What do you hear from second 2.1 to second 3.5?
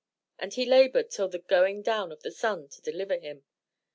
of the sun to deliver him.